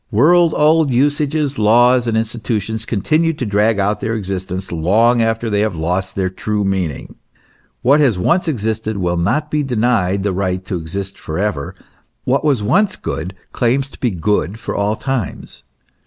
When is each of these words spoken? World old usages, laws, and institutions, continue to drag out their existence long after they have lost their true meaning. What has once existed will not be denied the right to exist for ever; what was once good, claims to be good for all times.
World 0.09 0.55
old 0.57 0.89
usages, 0.91 1.59
laws, 1.59 2.07
and 2.07 2.17
institutions, 2.17 2.85
continue 2.87 3.33
to 3.33 3.45
drag 3.45 3.77
out 3.77 3.99
their 3.99 4.15
existence 4.15 4.71
long 4.71 5.21
after 5.21 5.47
they 5.47 5.59
have 5.59 5.75
lost 5.75 6.15
their 6.15 6.27
true 6.27 6.65
meaning. 6.65 7.17
What 7.83 7.99
has 7.99 8.17
once 8.17 8.47
existed 8.47 8.97
will 8.97 9.15
not 9.15 9.51
be 9.51 9.61
denied 9.61 10.23
the 10.23 10.33
right 10.33 10.65
to 10.65 10.77
exist 10.77 11.19
for 11.19 11.37
ever; 11.37 11.75
what 12.23 12.43
was 12.43 12.63
once 12.63 12.95
good, 12.95 13.35
claims 13.51 13.91
to 13.91 13.99
be 13.99 14.09
good 14.09 14.57
for 14.57 14.75
all 14.75 14.95
times. 14.95 15.65